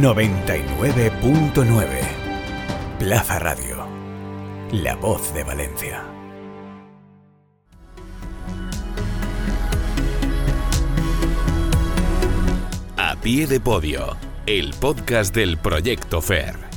99.9 0.00 1.86
Plaza 3.00 3.40
Radio. 3.40 3.84
La 4.70 4.94
voz 4.94 5.34
de 5.34 5.42
Valencia. 5.42 6.04
A 12.96 13.16
pie 13.16 13.48
de 13.48 13.58
podio, 13.58 14.16
el 14.46 14.72
podcast 14.78 15.34
del 15.34 15.58
Proyecto 15.58 16.22
FER. 16.22 16.68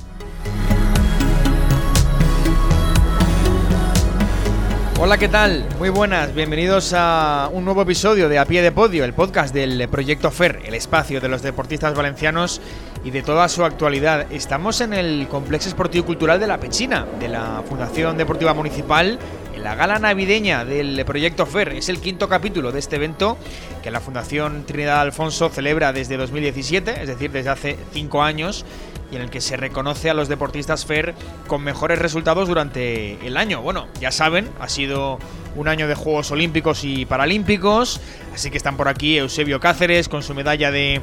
Hola, 5.04 5.18
¿qué 5.18 5.27
tal? 5.27 5.65
Muy 5.79 5.89
buenas, 5.89 6.33
bienvenidos 6.35 6.93
a 6.96 7.49
un 7.51 7.65
nuevo 7.65 7.82
episodio 7.82 8.29
de 8.29 8.38
A 8.38 8.46
Pie 8.46 8.61
de 8.61 8.71
Podio, 8.71 9.04
el 9.04 9.13
podcast 9.13 9.51
del 9.51 9.89
Proyecto 9.89 10.29
FER, 10.29 10.61
el 10.63 10.75
espacio 10.75 11.19
de 11.19 11.27
los 11.27 11.41
deportistas 11.41 11.96
valencianos 11.96 12.61
y 13.04 13.11
de 13.11 13.23
toda 13.23 13.50
su 13.50 13.64
actualidad. 13.64 14.32
Estamos 14.32 14.82
en 14.82 14.93
el 14.93 15.28
Complejo 15.28 15.68
Esportivo 15.68 16.05
Cultural 16.05 16.39
de 16.39 16.47
la 16.47 16.60
Pechina, 16.60 17.05
de 17.19 17.27
la 17.27 17.64
Fundación 17.68 18.18
Deportiva 18.18 18.54
Municipal, 18.54 19.18
en 19.55 19.64
la 19.64 19.75
gala 19.75 20.00
navideña 20.00 20.65
del 20.65 21.04
Proyecto 21.05 21.46
FER. 21.46 21.69
Es 21.69 21.89
el 21.89 22.00
quinto 22.00 22.29
capítulo 22.29 22.71
de 22.71 22.79
este 22.79 22.97
evento 22.97 23.37
que 23.82 23.91
la 23.91 24.00
Fundación 24.00 24.64
Trinidad 24.65 25.01
Alfonso 25.01 25.50
celebra 25.50 25.93
desde 25.93 26.18
2017, 26.18 27.01
es 27.01 27.07
decir, 27.07 27.32
desde 27.32 27.50
hace 27.50 27.77
cinco 27.91 28.21
años 28.21 28.65
y 29.11 29.18
en 29.18 29.24
el 29.24 29.29
que 29.29 29.41
se 29.41 29.57
reconoce 29.57 30.10
a 30.10 30.13
los 30.13 30.29
deportistas 30.29 30.86
FER 30.86 31.13
con 31.47 31.63
mejores 31.63 31.99
resultados 31.99 32.47
durante 32.47 33.25
el 33.25 33.36
año. 33.36 33.61
Bueno, 33.61 33.88
ya 33.99 34.11
saben, 34.11 34.49
ha 34.59 34.69
sido 34.69 35.19
un 35.55 35.67
año 35.67 35.88
de 35.88 35.95
Juegos 35.95 36.31
Olímpicos 36.31 36.83
y 36.83 37.05
Paralímpicos, 37.05 37.99
así 38.33 38.49
que 38.49 38.57
están 38.57 38.77
por 38.77 38.88
aquí 38.88 39.17
Eusebio 39.17 39.59
Cáceres 39.59 40.07
con 40.07 40.23
su 40.23 40.33
medalla 40.33 40.72
de 40.72 41.02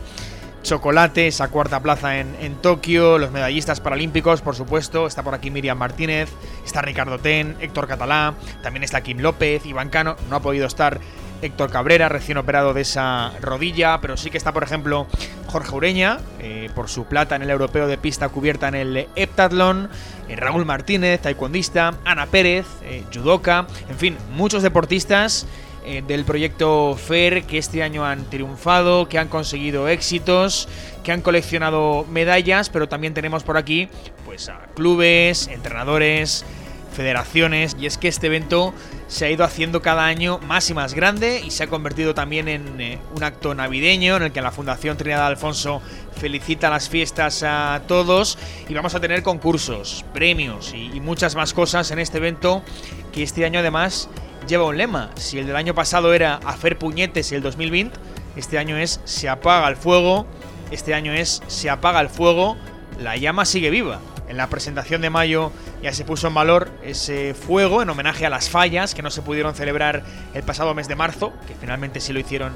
chocolate, 0.62 1.28
esa 1.28 1.48
cuarta 1.48 1.80
plaza 1.80 2.18
en, 2.18 2.34
en, 2.40 2.56
Tokio, 2.56 3.18
los 3.18 3.30
medallistas 3.30 3.80
paralímpicos, 3.80 4.42
por 4.42 4.54
supuesto, 4.54 5.06
está 5.06 5.22
por 5.22 5.34
aquí 5.34 5.50
Miriam 5.50 5.78
Martínez, 5.78 6.30
está 6.64 6.82
Ricardo 6.82 7.18
Ten, 7.18 7.56
Héctor 7.60 7.86
Catalá, 7.88 8.34
también 8.62 8.84
está 8.84 9.00
Kim 9.00 9.18
López, 9.18 9.64
Iván 9.66 9.90
Cano, 9.90 10.16
no 10.28 10.36
ha 10.36 10.40
podido 10.40 10.66
estar 10.66 11.00
Héctor 11.42 11.70
Cabrera, 11.70 12.08
recién 12.08 12.38
operado 12.38 12.74
de 12.74 12.82
esa 12.82 13.32
rodilla, 13.40 14.00
pero 14.00 14.16
sí 14.16 14.30
que 14.30 14.38
está, 14.38 14.52
por 14.52 14.64
ejemplo, 14.64 15.06
Jorge 15.46 15.74
Ureña, 15.74 16.18
eh, 16.40 16.68
por 16.74 16.88
su 16.88 17.04
plata 17.04 17.36
en 17.36 17.42
el 17.42 17.50
europeo 17.50 17.86
de 17.86 17.96
pista 17.96 18.28
cubierta 18.28 18.68
en 18.68 18.74
el 18.74 19.08
heptatlón, 19.14 19.88
eh, 20.28 20.36
Raúl 20.36 20.64
Martínez, 20.64 21.20
taekwondista, 21.20 21.94
Ana 22.04 22.26
Pérez, 22.26 22.66
eh, 22.82 23.04
judoka, 23.14 23.66
en 23.88 23.96
fin, 23.96 24.16
muchos 24.32 24.62
deportistas 24.62 25.46
eh, 25.90 26.02
del 26.06 26.26
proyecto 26.26 26.96
FER 26.96 27.44
que 27.44 27.56
este 27.56 27.82
año 27.82 28.04
han 28.04 28.28
triunfado, 28.28 29.08
que 29.08 29.18
han 29.18 29.28
conseguido 29.28 29.88
éxitos, 29.88 30.68
que 31.02 31.12
han 31.12 31.22
coleccionado 31.22 32.04
medallas, 32.10 32.68
pero 32.68 32.90
también 32.90 33.14
tenemos 33.14 33.42
por 33.42 33.56
aquí 33.56 33.88
pues 34.26 34.50
a 34.50 34.66
clubes, 34.74 35.48
entrenadores, 35.48 36.44
federaciones. 36.92 37.74
Y 37.80 37.86
es 37.86 37.96
que 37.96 38.08
este 38.08 38.26
evento 38.26 38.74
se 39.06 39.24
ha 39.24 39.30
ido 39.30 39.44
haciendo 39.44 39.80
cada 39.80 40.04
año 40.04 40.38
más 40.40 40.68
y 40.68 40.74
más 40.74 40.92
grande 40.92 41.40
y 41.42 41.50
se 41.50 41.62
ha 41.64 41.68
convertido 41.68 42.12
también 42.12 42.48
en 42.48 42.78
eh, 42.82 42.98
un 43.16 43.24
acto 43.24 43.54
navideño 43.54 44.18
en 44.18 44.24
el 44.24 44.32
que 44.32 44.42
la 44.42 44.50
Fundación 44.50 44.98
Trinidad 44.98 45.26
Alfonso 45.26 45.80
felicita 46.16 46.68
las 46.68 46.90
fiestas 46.90 47.42
a 47.46 47.80
todos 47.88 48.36
y 48.68 48.74
vamos 48.74 48.94
a 48.94 49.00
tener 49.00 49.22
concursos, 49.22 50.04
premios 50.12 50.74
y, 50.74 50.90
y 50.92 51.00
muchas 51.00 51.34
más 51.34 51.54
cosas 51.54 51.90
en 51.92 51.98
este 51.98 52.18
evento 52.18 52.62
que 53.10 53.22
este 53.22 53.46
año 53.46 53.60
además 53.60 54.10
lleva 54.46 54.64
un 54.64 54.76
lema. 54.76 55.10
Si 55.16 55.38
el 55.38 55.46
del 55.46 55.56
año 55.56 55.74
pasado 55.74 56.14
era 56.14 56.36
hacer 56.44 56.78
puñetes 56.78 57.32
y 57.32 57.34
el 57.34 57.42
2020, 57.42 57.98
este 58.36 58.58
año 58.58 58.76
es 58.76 59.00
se 59.04 59.28
apaga 59.28 59.68
el 59.68 59.76
fuego, 59.76 60.26
este 60.70 60.94
año 60.94 61.12
es 61.12 61.42
se 61.46 61.70
apaga 61.70 62.00
el 62.00 62.08
fuego, 62.08 62.56
la 63.00 63.16
llama 63.16 63.44
sigue 63.44 63.70
viva. 63.70 64.00
En 64.28 64.36
la 64.36 64.48
presentación 64.48 65.00
de 65.00 65.08
mayo 65.08 65.52
ya 65.82 65.92
se 65.92 66.04
puso 66.04 66.28
en 66.28 66.34
valor 66.34 66.70
ese 66.82 67.32
fuego 67.34 67.82
en 67.82 67.88
homenaje 67.88 68.26
a 68.26 68.30
las 68.30 68.50
fallas 68.50 68.94
que 68.94 69.02
no 69.02 69.10
se 69.10 69.22
pudieron 69.22 69.54
celebrar 69.54 70.04
el 70.34 70.42
pasado 70.42 70.74
mes 70.74 70.86
de 70.86 70.96
marzo, 70.96 71.32
que 71.46 71.54
finalmente 71.54 72.00
sí 72.00 72.12
lo 72.12 72.20
hicieron 72.20 72.52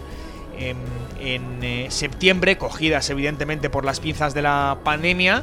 en, 0.59 1.63
eh, 1.63 1.87
septiembre, 1.91 2.59
cogidas 2.59 3.09
evidentemente 3.11 3.71
por 3.71 3.85
las 3.85 4.01
pinzas 4.01 4.35
de 4.35 4.43
la 4.43 4.79
pandemia. 4.85 5.43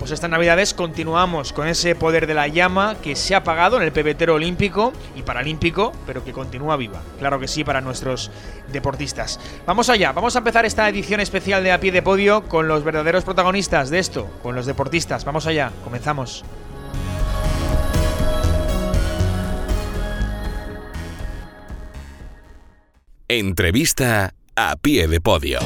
Pues 0.00 0.12
estas 0.12 0.30
navidades 0.30 0.72
continuamos 0.72 1.52
con 1.52 1.68
ese 1.68 1.94
poder 1.94 2.26
de 2.26 2.32
la 2.32 2.48
llama 2.48 2.96
que 3.02 3.14
se 3.14 3.34
ha 3.34 3.38
apagado 3.38 3.76
en 3.76 3.82
el 3.82 3.92
pebetero 3.92 4.34
olímpico 4.34 4.94
y 5.14 5.20
paralímpico, 5.20 5.92
pero 6.06 6.24
que 6.24 6.32
continúa 6.32 6.78
viva. 6.78 7.02
Claro 7.18 7.38
que 7.38 7.46
sí 7.46 7.64
para 7.64 7.82
nuestros 7.82 8.30
deportistas. 8.72 9.38
Vamos 9.66 9.90
allá, 9.90 10.12
vamos 10.12 10.34
a 10.34 10.38
empezar 10.38 10.64
esta 10.64 10.88
edición 10.88 11.20
especial 11.20 11.62
de 11.62 11.72
A 11.72 11.80
Pie 11.80 11.92
de 11.92 12.00
Podio 12.00 12.48
con 12.48 12.66
los 12.66 12.82
verdaderos 12.82 13.24
protagonistas 13.24 13.90
de 13.90 13.98
esto, 13.98 14.26
con 14.42 14.54
los 14.54 14.64
deportistas. 14.64 15.26
Vamos 15.26 15.46
allá, 15.46 15.70
comenzamos. 15.84 16.44
Entrevista 23.28 24.32
a 24.56 24.76
pie 24.76 25.08
de 25.08 25.20
podio. 25.20 25.60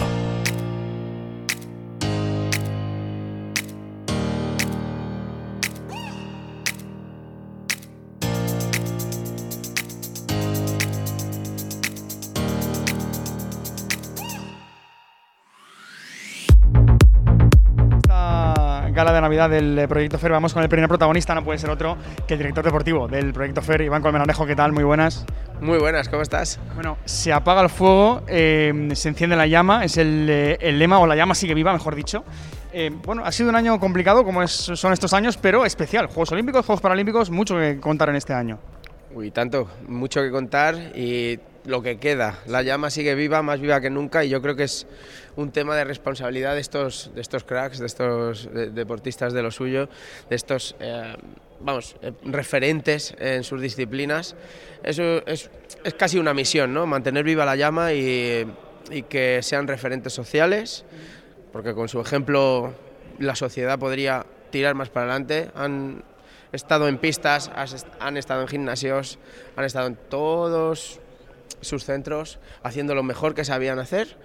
Navidad 19.34 19.50
del 19.50 19.88
Proyecto 19.88 20.16
FER. 20.16 20.30
Vamos 20.30 20.54
con 20.54 20.62
el 20.62 20.68
primer 20.68 20.88
protagonista, 20.88 21.34
no 21.34 21.42
puede 21.42 21.58
ser 21.58 21.68
otro 21.68 21.96
que 22.26 22.34
el 22.34 22.38
director 22.38 22.64
deportivo 22.64 23.08
del 23.08 23.32
Proyecto 23.32 23.62
FER, 23.62 23.80
Iván 23.82 24.00
Colmenarejo. 24.00 24.46
¿Qué 24.46 24.54
tal? 24.54 24.72
Muy 24.72 24.84
buenas. 24.84 25.26
Muy 25.60 25.78
buenas, 25.78 26.08
¿cómo 26.08 26.22
estás? 26.22 26.60
Bueno, 26.74 26.98
se 27.04 27.32
apaga 27.32 27.62
el 27.62 27.68
fuego, 27.68 28.22
eh, 28.28 28.90
se 28.94 29.08
enciende 29.08 29.34
la 29.34 29.48
llama, 29.48 29.84
es 29.84 29.96
el, 29.96 30.28
eh, 30.30 30.56
el, 30.60 30.78
lema, 30.78 31.00
o 31.00 31.06
la 31.06 31.16
llama 31.16 31.34
sigue 31.34 31.52
viva, 31.54 31.72
mejor 31.72 31.96
dicho. 31.96 32.24
Eh, 32.72 32.92
bueno, 33.04 33.24
ha 33.24 33.32
sido 33.32 33.48
un 33.48 33.56
año 33.56 33.80
complicado, 33.80 34.24
como 34.24 34.40
es, 34.40 34.52
son 34.52 34.92
estos 34.92 35.12
años, 35.12 35.36
pero 35.36 35.64
especial. 35.64 36.06
Juegos 36.06 36.30
Olímpicos, 36.30 36.64
Juegos 36.64 36.80
Paralímpicos, 36.80 37.30
mucho 37.30 37.56
que 37.56 37.80
contar 37.80 38.10
en 38.10 38.16
este 38.16 38.34
año. 38.34 38.60
Uy, 39.14 39.32
tanto, 39.32 39.68
mucho 39.88 40.22
que 40.22 40.30
contar 40.30 40.76
y 40.94 41.40
lo 41.64 41.82
que 41.82 41.98
queda. 41.98 42.38
La 42.46 42.62
llama 42.62 42.90
sigue 42.90 43.14
viva, 43.14 43.42
más 43.42 43.60
viva 43.60 43.80
que 43.80 43.90
nunca 43.90 44.24
y 44.24 44.28
yo 44.28 44.42
creo 44.42 44.56
que 44.56 44.64
es 44.64 44.86
un 45.36 45.50
tema 45.50 45.76
de 45.76 45.84
responsabilidad 45.84 46.54
de 46.54 46.60
estos, 46.60 47.10
de 47.14 47.20
estos 47.20 47.44
cracks, 47.44 47.78
de 47.78 47.86
estos 47.86 48.52
de, 48.52 48.70
deportistas 48.70 49.32
de 49.32 49.42
lo 49.42 49.50
suyo, 49.50 49.88
de 50.28 50.36
estos, 50.36 50.76
eh, 50.80 51.14
vamos, 51.60 51.96
eh, 52.02 52.12
referentes 52.24 53.14
en 53.18 53.44
sus 53.44 53.60
disciplinas. 53.60 54.36
Eso 54.82 55.26
es, 55.26 55.50
es, 55.82 55.94
casi 55.94 56.18
una 56.18 56.34
misión, 56.34 56.74
¿no? 56.74 56.86
Mantener 56.86 57.24
viva 57.24 57.44
la 57.44 57.56
llama 57.56 57.92
y, 57.92 58.46
y 58.90 59.02
que 59.02 59.42
sean 59.42 59.66
referentes 59.66 60.12
sociales, 60.12 60.84
porque 61.52 61.74
con 61.74 61.88
su 61.88 62.00
ejemplo 62.00 62.74
la 63.18 63.34
sociedad 63.34 63.78
podría 63.78 64.26
tirar 64.50 64.74
más 64.74 64.90
para 64.90 65.06
adelante. 65.06 65.50
Han, 65.54 66.04
estado 66.52 66.86
en 66.86 66.98
pistas, 66.98 67.50
han 67.98 68.16
estado 68.16 68.42
en 68.42 68.46
gimnasios, 68.46 69.18
han 69.56 69.64
estado 69.64 69.88
en 69.88 69.96
todos 69.96 71.00
sus 71.60 71.84
centros 71.84 72.38
haciendo 72.62 72.94
lo 72.94 73.02
mejor 73.02 73.34
que 73.34 73.44
sabían 73.44 73.78
hacer 73.78 74.16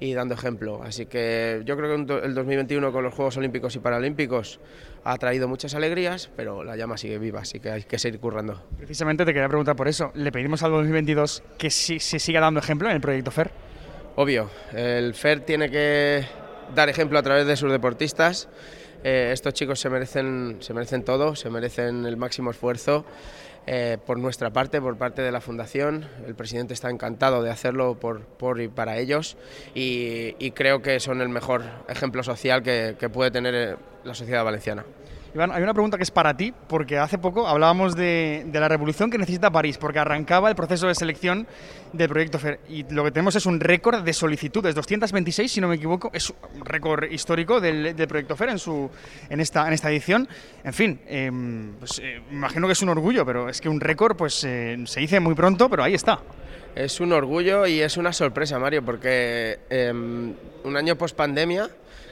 y 0.00 0.14
dando 0.14 0.34
ejemplo. 0.34 0.80
Así 0.82 1.06
que 1.06 1.62
yo 1.64 1.76
creo 1.76 2.06
que 2.06 2.24
el 2.24 2.34
2021 2.34 2.92
con 2.92 3.04
los 3.04 3.14
Juegos 3.14 3.36
Olímpicos 3.36 3.74
y 3.76 3.78
Paralímpicos 3.78 4.60
ha 5.04 5.16
traído 5.16 5.48
muchas 5.48 5.74
alegrías, 5.74 6.30
pero 6.36 6.64
la 6.64 6.76
llama 6.76 6.96
sigue 6.96 7.18
viva, 7.18 7.40
así 7.40 7.60
que 7.60 7.70
hay 7.70 7.82
que 7.82 7.98
seguir 7.98 8.20
currando. 8.20 8.62
Precisamente 8.76 9.24
te 9.24 9.32
quería 9.32 9.48
preguntar 9.48 9.76
por 9.76 9.88
eso. 9.88 10.10
¿Le 10.14 10.30
pedimos 10.32 10.62
al 10.62 10.70
2022 10.72 11.42
que 11.56 11.70
sí, 11.70 11.98
se 11.98 12.18
siga 12.18 12.40
dando 12.40 12.60
ejemplo 12.60 12.88
en 12.88 12.96
el 12.96 13.00
proyecto 13.00 13.30
FER? 13.30 13.50
Obvio, 14.16 14.50
el 14.72 15.14
FER 15.14 15.40
tiene 15.40 15.70
que 15.70 16.24
dar 16.74 16.88
ejemplo 16.88 17.18
a 17.18 17.22
través 17.22 17.46
de 17.46 17.56
sus 17.56 17.70
deportistas. 17.70 18.48
Eh, 19.04 19.30
estos 19.32 19.54
chicos 19.54 19.78
se 19.78 19.88
merecen, 19.90 20.56
se 20.60 20.74
merecen 20.74 21.04
todo, 21.04 21.36
se 21.36 21.50
merecen 21.50 22.04
el 22.04 22.16
máximo 22.16 22.50
esfuerzo. 22.50 23.04
Eh, 23.70 23.98
por 24.06 24.18
nuestra 24.18 24.48
parte, 24.48 24.80
por 24.80 24.96
parte 24.96 25.20
de 25.20 25.30
la 25.30 25.42
Fundación. 25.42 26.06
El 26.26 26.34
presidente 26.34 26.72
está 26.72 26.88
encantado 26.88 27.42
de 27.42 27.50
hacerlo 27.50 27.96
por, 28.00 28.22
por 28.22 28.62
y 28.62 28.68
para 28.68 28.96
ellos 28.96 29.36
y, 29.74 30.34
y, 30.38 30.52
creo 30.52 30.80
que 30.80 30.98
son 31.00 31.20
el 31.20 31.28
mejor 31.28 31.64
ejemplo 31.86 32.22
social 32.22 32.62
que, 32.62 32.96
que 32.98 33.10
puede 33.10 33.30
tener 33.30 33.76
la 34.04 34.14
sociedad 34.14 34.42
valenciana. 34.42 34.86
Iván, 35.34 35.52
hay 35.52 35.62
una 35.62 35.74
pregunta 35.74 35.96
que 35.98 36.02
es 36.02 36.10
para 36.10 36.36
ti, 36.36 36.54
porque 36.68 36.98
hace 36.98 37.18
poco 37.18 37.46
hablábamos 37.46 37.94
de, 37.94 38.46
la 38.52 38.68
revolución 38.68 39.10
que 39.10 39.18
necesita 39.18 39.50
París, 39.50 39.76
porque 39.76 39.98
arrancaba 39.98 40.48
el 40.48 40.56
proceso 40.56 40.88
de 40.88 40.94
selección 40.94 41.46
del 41.92 42.08
proyecto 42.08 42.38
FER 42.38 42.60
y 42.68 42.84
lo 42.90 43.04
que 43.04 43.10
tenemos 43.10 43.36
es 43.36 43.46
un 43.46 43.60
récord 43.60 44.02
de 44.02 44.12
solicitudes, 44.12 44.74
226 44.74 45.52
si 45.52 45.60
no 45.60 45.68
me 45.68 45.76
equivoco, 45.76 46.10
es 46.12 46.30
un 46.30 46.64
récord 46.64 47.04
histórico 47.10 47.60
del, 47.60 47.94
del 47.94 48.08
proyecto 48.08 48.36
FER 48.36 48.50
en, 48.50 48.58
su, 48.58 48.90
en, 49.28 49.40
esta, 49.40 49.66
en 49.66 49.72
esta 49.74 49.90
edición. 49.90 50.28
En 50.64 50.72
fin, 50.72 51.00
eh, 51.06 51.30
pues, 51.78 51.98
eh, 51.98 52.22
imagino 52.30 52.66
que 52.66 52.72
es 52.72 52.82
un 52.82 52.88
orgullo, 52.88 53.26
pero 53.26 53.48
es 53.48 53.60
que 53.60 53.68
un 53.68 53.80
récord 53.80 54.16
pues 54.16 54.42
eh, 54.44 54.78
se 54.86 55.00
dice 55.00 55.20
muy 55.20 55.34
pronto, 55.34 55.68
pero 55.68 55.82
ahí 55.82 55.94
está. 55.94 56.20
Es 56.78 57.00
un 57.00 57.12
orgullo 57.12 57.66
y 57.66 57.80
es 57.80 57.96
una 57.96 58.12
sorpresa, 58.12 58.60
Mario, 58.60 58.84
porque 58.84 59.58
un 60.62 60.76
año 60.76 60.94
post 60.94 61.16
pandemia 61.16 61.68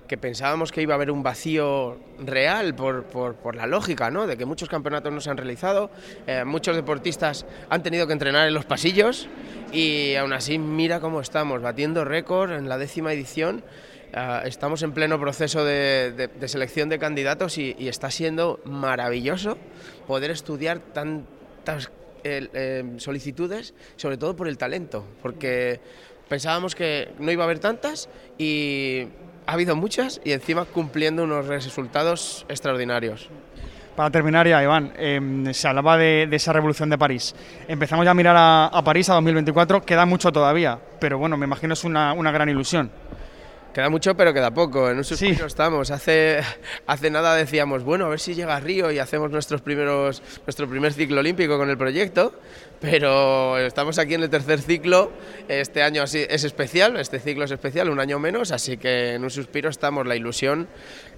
que 0.09 0.19
pensábamos 0.19 0.73
que 0.73 0.83
iba 0.83 0.93
a 0.93 0.97
haber 0.97 1.13
un 1.13 1.23
vacío 1.23 1.97
real 2.19 2.75
por, 2.75 3.05
por, 3.05 3.55
la 3.55 3.69
lógica, 3.69 4.11
¿no? 4.11 4.27
De 4.27 4.37
que 4.37 4.45
muchos 4.45 4.69
campeonatos 4.69 5.13
no 5.13 5.21
se 5.21 5.31
han 5.31 5.37
realizado, 5.37 5.89
eh, 6.27 6.43
muchos 6.45 6.75
deportistas 6.75 7.47
han 7.71 7.85
tenido 7.85 8.09
que 8.09 8.13
entrenar 8.13 8.49
en 8.49 8.55
los 8.55 8.65
pasillos 8.65 9.29
y 9.71 10.17
aún 10.17 10.33
así 10.33 10.59
mira 10.59 10.99
cómo 10.99 11.21
estamos, 11.21 11.63
batiendo 11.63 12.05
récord 12.05 12.51
en 12.51 12.69
la 12.69 12.77
décima 12.77 13.13
edición. 13.13 13.63
Eh, 14.13 14.41
estamos 14.47 14.83
en 14.83 14.91
pleno 14.91 15.21
proceso 15.21 15.65
de, 15.65 16.29
selección 16.47 16.89
de 16.89 16.99
candidatos 16.99 17.57
y, 17.57 17.77
está 17.87 18.11
siendo 18.11 18.59
maravilloso 18.65 19.59
poder 20.09 20.33
estudiar 20.33 20.81
tantas 20.81 21.93
solicitudes, 22.99 23.75
sobre 23.97 24.17
todo 24.17 24.37
por 24.37 24.49
el 24.49 24.59
talento, 24.59 25.05
porque 25.23 25.81
pensábamos 26.29 26.75
que 26.75 27.13
no 27.19 27.31
iba 27.31 27.45
a 27.45 27.47
haber 27.47 27.59
tantas 27.59 28.09
y 28.39 29.07
ha 29.47 29.53
habido 29.53 29.77
muchas 29.77 30.21
y 30.25 30.33
encima 30.33 30.65
cumpliendo 30.65 31.25
unos 31.25 31.47
resultados 31.47 32.45
extraordinarios. 32.49 33.29
Para 33.95 34.11
terminar 34.11 34.47
ya, 34.47 34.63
Iván, 34.63 34.93
em, 34.99 35.55
se 35.55 35.69
hablaba 35.69 35.97
de, 35.97 36.29
esa 36.31 36.53
revolución 36.53 36.91
de 36.91 36.99
París. 36.99 37.35
Empezamos 37.67 38.05
ya 38.05 38.11
a 38.11 38.15
mirar 38.15 38.37
a, 38.39 38.83
París, 38.85 39.09
a 39.09 39.15
2024, 39.15 39.83
queda 39.83 40.05
mucho 40.05 40.31
todavía, 40.33 40.79
pero 41.01 41.19
bueno, 41.19 41.39
me 41.39 41.47
imagino 41.47 41.73
es 41.73 41.83
una 41.85 42.31
gran 42.31 42.49
ilusión. 42.51 42.91
Queda 43.77 43.91
mucho, 43.91 44.17
pero 44.17 44.33
queda 44.33 44.55
poco. 44.55 44.89
En 44.89 44.97
un 44.97 45.05
suspiro 45.05 45.45
estamos. 45.45 45.91
Hace, 45.91 46.41
hace 46.87 47.11
nada 47.11 47.35
decíamos, 47.35 47.85
bueno, 47.85 48.07
a 48.07 48.09
ver 48.09 48.21
si 48.21 48.35
llega 48.35 48.57
a 48.57 48.61
Río 48.61 48.91
y 48.91 48.99
hacemos 48.99 49.31
nuestros 49.31 49.61
primeros, 49.61 50.23
nuestro 50.47 50.67
primer 50.67 50.95
ciclo 50.95 51.21
olímpico 51.21 51.59
con 51.59 51.69
el 51.69 51.77
proyecto. 51.77 52.33
Pero 52.81 53.59
estamos 53.59 53.99
aquí 53.99 54.15
en 54.15 54.23
el 54.23 54.31
tercer 54.31 54.61
ciclo. 54.61 55.11
Este 55.49 55.83
año 55.83 56.05
es 56.05 56.15
especial, 56.15 56.97
este 56.99 57.19
ciclo 57.19 57.45
es 57.45 57.51
especial, 57.51 57.89
un 57.89 58.01
año 58.01 58.19
menos. 58.19 58.53
Así 58.53 58.77
que 58.77 59.15
en 59.15 59.25
un 59.25 59.31
suspiro 59.31 59.71
estamos. 59.71 60.07
La 60.07 60.17
ilusión 60.17 60.69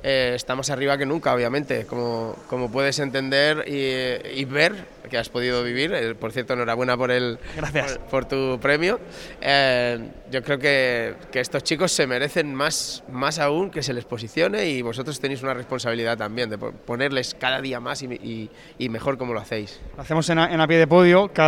eh, 0.03 0.33
está 0.35 0.55
más 0.55 0.71
arriba 0.71 0.97
que 0.97 1.07
nunca, 1.07 1.35
obviamente, 1.35 1.85
como, 1.87 2.37
como 2.49 2.71
puedes 2.71 2.99
entender 3.01 3.65
y, 3.67 4.41
y 4.41 4.45
ver 4.45 4.99
que 5.09 5.19
has 5.19 5.29
podido 5.29 5.65
vivir. 5.65 5.93
Eh, 5.93 6.15
por 6.15 6.33
cierto, 6.33 6.53
enhorabuena 6.53 6.97
por, 6.97 7.11
el, 7.11 7.39
Gracias. 7.57 7.99
Por, 8.11 8.27
tu 8.27 8.59
premio. 8.61 9.01
Eh, 9.41 9.99
yo 10.31 10.43
creo 10.43 10.59
que, 10.59 11.15
que, 11.33 11.41
estos 11.41 11.65
chicos 11.65 11.93
se 11.93 12.07
merecen 12.07 12.55
más, 12.55 13.03
más 13.11 13.39
aún 13.39 13.71
que 13.71 13.83
se 13.83 13.93
les 13.93 14.05
posicione 14.05 14.67
y 14.67 14.83
vosotros 14.83 15.19
tenéis 15.19 15.43
una 15.43 15.55
responsabilidad 15.55 16.17
también 16.17 16.51
de 16.51 16.59
ponerles 16.59 17.35
cada 17.35 17.61
día 17.61 17.81
más 17.81 18.03
y, 18.03 18.51
y, 18.79 18.89
mejor 18.89 19.19
como 19.19 19.35
lo 19.35 19.41
hacéis. 19.41 19.81
Lo 19.97 20.03
hacemos 20.03 20.29
en 20.31 20.39
a, 20.39 20.67
pie 20.69 20.79
de 20.79 20.87
podio 20.87 21.29
cada 21.33 21.48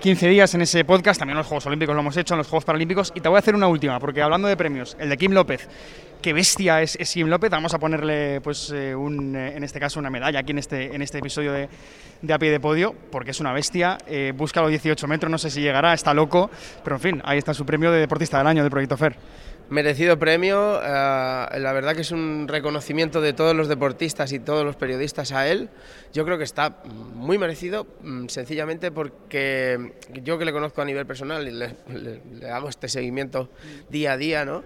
15 0.00 0.28
días 0.28 0.54
en 0.54 0.62
ese 0.62 0.84
podcast. 0.84 1.18
También 1.18 1.36
en 1.36 1.38
los 1.38 1.46
Juegos 1.46 1.66
Olímpicos 1.66 1.94
lo 1.94 2.00
hemos 2.00 2.16
hecho, 2.16 2.34
en 2.34 2.38
los 2.38 2.48
Juegos 2.48 2.64
Paralímpicos. 2.64 3.12
Y 3.14 3.20
te 3.20 3.28
voy 3.28 3.36
a 3.36 3.38
hacer 3.40 3.54
una 3.54 3.68
última, 3.68 3.98
porque 3.98 4.22
hablando 4.22 4.48
de 4.48 4.56
premios, 4.56 4.96
el 4.98 5.08
de 5.08 5.16
Kim 5.16 5.32
López 5.32 5.68
qué 6.20 6.32
bestia 6.32 6.82
es, 6.82 6.96
Kim 7.12 7.28
López. 7.28 7.50
Vamos 7.50 7.74
a 7.74 7.78
ponerle, 7.78 8.40
pues, 8.40 8.70
eh, 8.70 8.94
un, 8.94 9.34
eh, 9.34 9.56
en 9.56 9.64
este 9.64 9.80
caso, 9.80 9.98
una 9.98 10.10
medalla 10.10 10.40
aquí 10.40 10.52
en 10.52 10.58
este, 10.58 10.94
en 10.94 11.02
este 11.02 11.18
episodio 11.18 11.52
de, 11.52 11.68
de 12.22 12.32
A 12.32 12.38
Pie 12.38 12.50
de 12.50 12.60
Podio, 12.60 12.94
porque 13.10 13.30
es 13.30 13.40
una 13.40 13.52
bestia. 13.52 13.98
Eh, 14.06 14.32
busca 14.36 14.60
los 14.60 14.70
18 14.70 15.06
metros, 15.06 15.30
no 15.30 15.38
sé 15.38 15.50
si 15.50 15.60
llegará, 15.60 15.92
está 15.94 16.14
loco. 16.14 16.50
Pero 16.84 16.96
en 16.96 17.02
fin, 17.02 17.22
ahí 17.24 17.38
está 17.38 17.54
su 17.54 17.64
premio 17.64 17.90
de 17.90 18.00
Deportista 18.00 18.38
del 18.38 18.46
Año 18.46 18.62
del 18.62 18.70
Proyecto 18.70 18.96
FER. 18.96 19.16
Merecido 19.70 20.18
premio, 20.18 20.80
la 20.82 21.72
verdad 21.72 21.94
que 21.94 22.00
es 22.00 22.10
un 22.10 22.48
reconocimiento 22.48 23.20
de 23.20 23.32
todos 23.32 23.54
los 23.54 23.68
deportistas 23.68 24.32
y 24.32 24.40
todos 24.40 24.64
los 24.64 24.74
periodistas 24.74 25.30
a 25.30 25.46
él. 25.46 25.68
Yo 26.12 26.24
creo 26.24 26.38
que 26.38 26.44
está 26.44 26.78
muy 27.14 27.38
merecido, 27.38 27.86
mm, 28.02 28.26
sencillamente 28.26 28.90
porque 28.90 29.92
yo 30.24 30.38
que 30.38 30.44
le 30.44 30.52
conozco 30.52 30.82
a 30.82 30.84
nivel 30.84 31.06
personal 31.06 31.46
y 31.46 31.52
le, 31.52 32.50
hago 32.50 32.68
este 32.68 32.88
seguimiento 32.88 33.48
día 33.88 34.14
a 34.14 34.16
día, 34.16 34.44
¿no? 34.44 34.64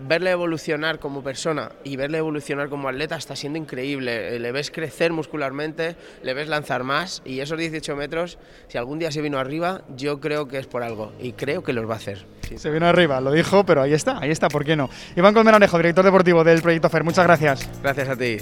verle 0.00 0.30
evolucionar 0.30 0.98
como 0.98 1.22
persona 1.22 1.72
y 1.84 1.96
verle 1.96 2.18
evolucionar 2.18 2.68
como 2.68 2.88
atleta 2.88 3.16
está 3.16 3.36
siendo 3.36 3.58
increíble. 3.58 4.36
Eh, 4.36 4.38
le 4.38 4.52
ves 4.52 4.70
crecer 4.70 5.12
muscularmente, 5.12 5.96
le 6.22 6.34
ves 6.34 6.48
lanzar 6.48 6.84
más 6.84 7.22
y 7.24 7.40
esos 7.40 7.58
18 7.58 7.96
metros, 7.96 8.38
si 8.68 8.78
algún 8.78 8.98
día 8.98 9.10
se 9.10 9.20
vino 9.20 9.38
arriba, 9.38 9.82
yo 9.96 10.20
creo 10.20 10.48
que 10.48 10.58
es 10.58 10.66
por 10.66 10.82
algo 10.82 11.12
y 11.20 11.32
creo 11.32 11.62
que 11.62 11.72
los 11.72 11.88
va 11.88 11.94
a 11.94 11.96
hacer. 11.96 12.26
Se 12.54 12.70
vino 12.70 12.86
arriba, 12.86 13.20
lo 13.20 13.32
dijo, 13.32 13.66
pero 13.66 13.82
ahí 13.82 13.92
está, 13.92 14.24
ahí 14.26 14.32
está, 14.32 14.48
¿por 14.48 14.64
qué 14.64 14.76
no? 14.76 14.90
Iván 15.16 15.34
Colmenarejo, 15.34 15.76
director 15.78 16.04
deportivo 16.04 16.44
del 16.44 16.62
Proyecto 16.62 16.88
FER, 16.88 17.04
muchas 17.04 17.24
gracias. 17.24 17.68
Gracias 17.82 18.08
a 18.08 18.16
ti. 18.16 18.38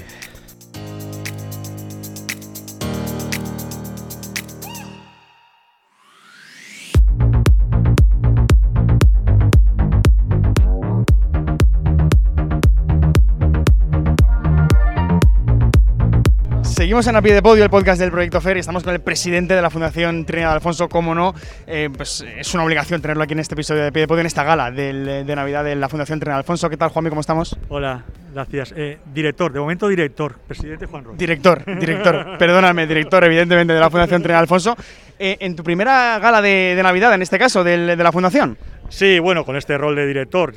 Seguimos 16.94 17.08
en 17.08 17.16
A 17.16 17.22
Pie 17.22 17.34
de 17.34 17.42
Podio, 17.42 17.64
el 17.64 17.70
podcast 17.70 17.98
del 18.00 18.12
Proyecto 18.12 18.40
FER, 18.40 18.56
y 18.56 18.60
estamos 18.60 18.84
con 18.84 18.94
el 18.94 19.00
presidente 19.00 19.56
de 19.56 19.60
la 19.60 19.68
Fundación 19.68 20.24
Trinidad 20.24 20.52
Alfonso, 20.52 20.88
como 20.88 21.12
no, 21.12 21.34
eh, 21.66 21.90
pues 21.92 22.24
es 22.38 22.54
una 22.54 22.62
obligación 22.62 23.02
tenerlo 23.02 23.24
aquí 23.24 23.32
en 23.32 23.40
este 23.40 23.54
episodio 23.54 23.82
de 23.82 23.90
Pie 23.90 24.02
de 24.02 24.06
Podio, 24.06 24.20
en 24.20 24.28
esta 24.28 24.44
gala 24.44 24.70
de 24.70 25.24
Navidad 25.34 25.64
de 25.64 25.74
la 25.74 25.88
Fundación 25.88 26.20
Trinidad 26.20 26.38
Alfonso. 26.38 26.70
¿Qué 26.70 26.76
tal, 26.76 26.90
Juanmi? 26.90 27.10
¿Cómo 27.10 27.20
estamos? 27.20 27.58
Hola, 27.68 28.04
gracias. 28.32 28.72
Eh, 28.76 28.98
director, 29.12 29.52
de 29.52 29.58
momento 29.58 29.88
director, 29.88 30.36
presidente 30.46 30.86
Juan 30.86 31.02
Roy. 31.02 31.16
Director, 31.16 31.64
director, 31.80 32.26
perdóname, 32.38 32.86
director, 32.86 33.24
evidentemente, 33.24 33.72
de 33.72 33.80
la 33.80 33.90
Fundación 33.90 34.22
Trinidad 34.22 34.42
Alfonso. 34.42 34.76
Eh, 35.18 35.36
en 35.40 35.56
tu 35.56 35.64
primera 35.64 36.20
gala 36.20 36.40
de, 36.40 36.78
Navidad, 36.80 37.12
en 37.12 37.22
este 37.22 37.40
caso, 37.40 37.64
de 37.64 37.96
la 37.96 38.12
Fundación. 38.12 38.56
Sí, 38.88 39.18
bueno, 39.18 39.44
con 39.44 39.56
este 39.56 39.76
rol 39.76 39.96
de 39.96 40.06
director, 40.06 40.54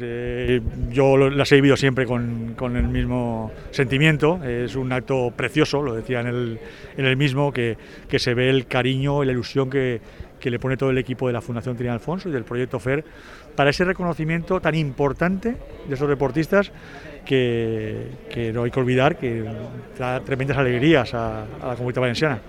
yo 0.91 1.17
las 1.17 1.51
he 1.51 1.55
vivido 1.55 1.77
siempre 1.77 2.05
con, 2.05 2.55
el 2.59 2.87
mismo 2.87 3.51
sentimiento. 3.71 4.43
Es 4.43 4.75
un 4.75 4.91
acto 4.91 5.31
precioso, 5.35 5.81
lo 5.81 5.95
decía 5.95 6.19
en 6.19 6.27
el, 6.27 6.59
en 6.97 7.05
el 7.05 7.17
mismo, 7.17 7.51
que, 7.51 7.77
que, 8.07 8.19
se 8.19 8.33
ve 8.33 8.49
el 8.49 8.67
cariño 8.67 9.23
y 9.23 9.25
la 9.25 9.31
ilusión 9.31 9.69
que, 9.69 10.01
que, 10.39 10.51
le 10.51 10.59
pone 10.59 10.77
todo 10.77 10.91
el 10.91 10.97
equipo 10.97 11.27
de 11.27 11.33
la 11.33 11.41
Fundación 11.41 11.75
Trinidad 11.75 11.95
Alfonso 11.95 12.29
y 12.29 12.31
del 12.31 12.43
proyecto 12.43 12.79
FER 12.79 13.03
para 13.55 13.71
ese 13.71 13.85
reconocimiento 13.85 14.59
tan 14.61 14.75
importante 14.75 15.55
de 15.87 15.95
esos 15.95 16.07
deportistas 16.07 16.71
que, 17.25 18.07
que 18.29 18.53
no 18.53 18.63
hay 18.63 18.71
que 18.71 18.79
olvidar 18.79 19.17
que 19.17 19.43
da 19.97 20.19
tremendas 20.19 20.57
alegrías 20.57 21.13
a 21.13 21.45
la 21.63 21.75
comunidad 21.75 22.01
valenciana. 22.01 22.41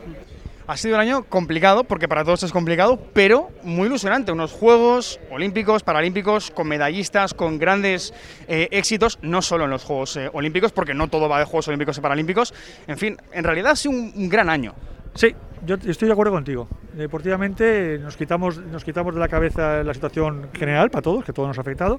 Ha 0.69 0.77
sido 0.77 0.97
un 0.97 1.01
año 1.01 1.25
complicado, 1.25 1.85
porque 1.85 2.09
para 2.09 2.25
todos 2.25 2.43
es 2.43 2.53
complicado, 2.53 3.01
pero 3.15 3.49
muy 3.63 3.87
ilusionante. 3.87 4.33
Unos 4.33 4.53
Juegos 4.53 5.19
Olímpicos, 5.31 5.83
Paralímpicos, 5.83 6.51
con 6.51 6.69
medallistas, 6.69 7.33
con 7.33 7.59
grandes 7.59 8.13
eh, 8.49 8.69
éxitos, 8.71 9.19
no 9.23 9.41
solo 9.41 9.65
en 9.65 9.71
los 9.71 9.83
Juegos 9.83 10.19
eh, 10.19 10.29
Olímpicos, 10.31 10.73
porque 10.73 10.93
no 10.93 11.09
todo 11.09 11.27
va 11.27 11.39
de 11.39 11.47
Juegos 11.47 11.69
Olímpicos 11.69 11.97
y 11.97 12.03
Paralímpicos. 12.03 12.53
En 12.87 12.99
fin, 12.99 13.17
en 13.33 13.45
realidad 13.45 13.73
ha 13.73 13.77
sido 13.77 13.95
un, 13.95 14.29
gran 14.29 14.51
año. 14.51 14.75
Sí, 15.15 15.35
yo 15.65 15.77
estoy 15.77 16.07
de 16.07 16.13
acuerdo 16.13 16.35
contigo. 16.35 16.69
Deportivamente 16.93 17.99
nos 18.01 18.19
quitamos, 18.19 18.59
nos 18.59 18.85
quitamos 18.85 19.15
de 19.15 19.21
la 19.21 19.29
cabeza 19.29 19.83
la 19.83 19.95
situación 19.95 20.51
general 20.53 20.91
para 20.91 21.01
todos, 21.01 21.25
que 21.25 21.33
todo 21.33 21.47
nos 21.47 21.57
ha 21.57 21.63
afectado. 21.63 21.99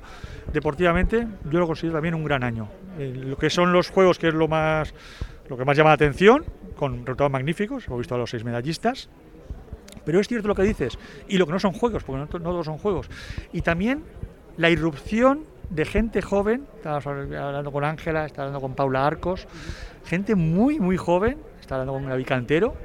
Deportivamente 0.53 1.27
yo 1.49 1.57
lo 1.57 1.65
considero 1.65 1.95
también 1.95 2.13
un 2.13 2.23
gran 2.23 2.43
año. 2.43 2.69
Eh, 2.99 3.15
lo 3.15 3.35
que 3.35 3.49
son 3.49 3.73
los 3.73 3.89
juegos, 3.89 4.19
que 4.19 4.27
es 4.27 4.35
lo 4.35 4.47
más, 4.47 4.93
lo 5.47 5.57
que 5.57 5.65
más 5.65 5.75
llama 5.75 5.89
la 5.89 5.95
atención, 5.95 6.45
con 6.79 7.05
resultados 7.05 7.29
magníficos, 7.29 7.85
hemos 7.87 7.99
visto 7.99 8.15
a 8.15 8.17
los 8.17 8.29
seis 8.29 8.45
medallistas, 8.45 9.09
pero 10.05 10.21
es 10.21 10.29
cierto 10.29 10.47
lo 10.47 10.55
que 10.55 10.63
dices, 10.63 10.97
y 11.27 11.37
lo 11.37 11.45
que 11.45 11.51
no 11.51 11.59
son 11.59 11.73
juegos, 11.73 12.05
porque 12.05 12.21
no, 12.21 12.27
todos 12.27 12.65
son 12.65 12.77
juegos, 12.77 13.09
y 13.51 13.63
también 13.63 14.05
la 14.55 14.69
irrupción 14.69 15.43
de 15.69 15.83
gente 15.83 16.21
joven, 16.21 16.65
estábamos 16.77 17.05
hablando 17.05 17.73
con 17.73 17.83
Ángela, 17.83 18.25
está 18.25 18.43
hablando 18.43 18.61
con 18.61 18.75
Paula 18.75 19.05
Arcos, 19.05 19.45
gente 20.05 20.35
muy, 20.35 20.79
muy 20.79 20.95
joven, 20.95 21.37
está 21.59 21.75
hablando 21.75 21.91
con 21.91 22.05
Gaby 22.05 22.23
Cantero, 22.23 22.75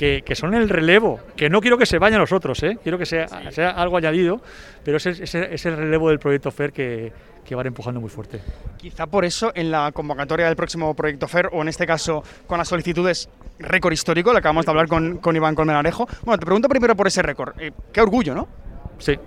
que, 0.00 0.22
que, 0.22 0.34
son 0.34 0.54
el 0.54 0.70
relevo, 0.70 1.20
que 1.36 1.50
no 1.50 1.60
quiero 1.60 1.76
que 1.76 1.84
se 1.84 1.98
vayan 1.98 2.20
los 2.20 2.32
otros, 2.32 2.62
¿eh? 2.62 2.78
quiero 2.82 2.96
que 2.96 3.04
sea, 3.04 3.28
sea 3.50 3.68
algo 3.68 3.98
añadido, 3.98 4.40
pero 4.82 4.96
es, 4.96 5.04
es, 5.04 5.34
es 5.34 5.66
el 5.66 5.76
relevo 5.76 6.08
del 6.08 6.18
proyecto 6.18 6.50
FER 6.50 6.72
que, 6.72 7.12
que 7.44 7.54
van 7.54 7.66
empujando 7.66 8.00
muy 8.00 8.08
fuerte. 8.08 8.40
Quizá 8.78 9.06
por 9.06 9.26
eso 9.26 9.52
en 9.54 9.70
la 9.70 9.92
convocatoria 9.92 10.46
del 10.46 10.56
próximo 10.56 10.94
proyecto 10.94 11.28
FER, 11.28 11.50
o 11.52 11.60
en 11.60 11.68
este 11.68 11.86
caso 11.86 12.24
con 12.46 12.56
las 12.56 12.68
solicitudes 12.68 13.28
récord 13.58 13.92
histórico, 13.92 14.32
le 14.32 14.38
acabamos 14.38 14.64
de 14.64 14.70
hablar 14.70 14.88
con, 14.88 15.18
con 15.18 15.36
Iván 15.36 15.54
Colmenarejo. 15.54 16.08
Bueno, 16.24 16.38
te 16.38 16.46
pregunto 16.46 16.66
primero 16.70 16.96
por 16.96 17.06
ese 17.06 17.20
récord. 17.20 17.60
Eh, 17.60 17.70
qué 17.92 18.00
orgullo, 18.00 18.34
¿no? 18.34 18.48
Sí, 18.96 19.18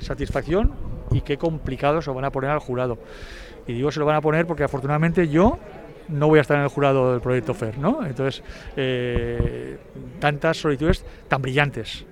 satisfacción 0.00 0.74
y 1.12 1.20
qué 1.20 1.36
complicado 1.36 2.02
se 2.02 2.10
lo 2.10 2.14
van 2.14 2.24
a 2.24 2.30
poner 2.32 2.50
al 2.50 2.58
jurado. 2.58 2.98
Y 3.68 3.74
digo 3.74 3.92
se 3.92 4.00
lo 4.00 4.06
van 4.06 4.16
a 4.16 4.20
poner 4.20 4.44
porque 4.44 4.64
afortunadamente 4.64 5.28
yo 5.28 5.60
no 6.08 6.28
voy 6.28 6.38
a 6.38 6.42
estar 6.42 6.56
en 6.56 6.64
el 6.64 6.68
jurado 6.68 7.12
del 7.12 7.20
proyecto 7.20 7.54
FER, 7.54 7.78
¿no? 7.78 8.04
Entonces, 8.04 8.42
eh, 8.76 9.76
tantas 10.18 10.56
solicitudes 10.56 11.04
tan 11.28 11.42
brillantes. 11.42 12.04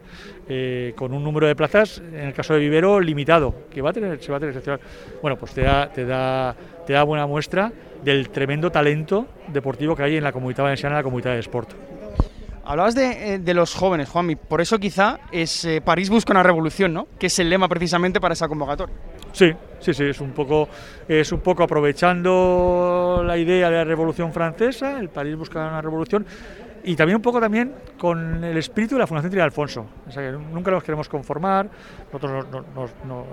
Eh, 0.49 0.93
con 0.97 1.13
un 1.13 1.25
número 1.25 1.47
de 1.47 1.57
plazas, 1.57 1.99
en 1.99 2.29
el 2.29 2.33
caso 2.33 2.55
de 2.55 2.61
Vivero, 2.61 3.01
limitado, 3.01 3.55
que 3.69 3.83
va 3.83 3.91
a 3.91 3.93
tener, 3.93 4.23
se 4.23 4.31
va 4.31 4.39
a 4.39 4.41
tener 4.41 4.81
Bueno, 5.21 5.37
pues 5.37 5.53
te 5.53 5.63
da, 5.63 5.91
te 5.93 6.05
da, 6.05 6.55
te 6.87 6.93
da 6.93 7.03
buena 7.03 7.27
muestra 7.27 7.73
del 8.05 8.31
tremendo 8.31 8.71
talento 8.71 9.27
deportivo 9.49 9.97
que 9.97 10.05
hay 10.05 10.17
en 10.17 10.25
la 10.25 10.33
comunidad 10.33 10.63
valenciana, 10.63 10.95
en 10.95 10.99
la 11.01 11.03
comunidad 11.03 11.33
de 11.33 11.41
sport. 11.41 11.71
Hablabas 12.67 12.97
de, 12.97 13.35
eh, 13.35 13.39
de, 13.39 13.55
los 13.55 13.75
jóvenes, 13.75 14.09
Juanmi, 14.09 14.35
por 14.35 14.61
eso 14.61 14.79
quizá 14.79 15.21
es 15.31 15.65
eh, 15.65 15.81
París 15.81 16.11
busca 16.11 16.33
una 16.33 16.43
revolución, 16.43 16.93
¿no? 16.93 17.07
Que 17.17 17.29
es 17.29 17.39
el 17.39 17.49
lema 17.49 17.69
precisamente 17.69 18.21
para 18.21 18.35
esa 18.35 18.49
convocatoria. 18.49 18.95
Sí, 19.33 19.53
Sí, 19.81 19.93
sí, 19.95 20.05
es 20.05 20.21
un 20.21 20.33
poco, 20.33 20.69
es 21.07 21.31
un 21.33 21.41
poco 21.41 21.63
aprovechando 21.63 23.23
la 23.25 23.37
idea 23.37 23.71
de 23.71 23.77
la 23.77 23.85
Revolución 23.85 24.33
Francesa, 24.33 24.99
el 24.99 25.11
París 25.11 25.37
busca 25.37 25.61
una 25.61 25.83
revolución, 25.83 26.27
y 26.87 26.97
también 26.97 27.17
un 27.17 27.23
poco 27.23 27.41
también 27.41 27.73
con 27.99 28.43
el 28.43 28.57
espíritu 28.57 28.95
de 28.95 29.01
la 29.01 29.07
Fundación 29.07 29.31
Trinidad 29.31 29.47
Alfonso. 29.47 29.87
Nunca 30.53 30.71
nos 30.71 30.83
queremos 30.83 31.09
conformar, 31.09 31.69
nosotros 32.13 32.47
nos- 32.51 32.65
nos- 32.75 32.91
nos- 33.05 33.27